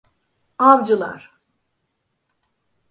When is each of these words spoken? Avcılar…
Avcılar… 0.59 1.31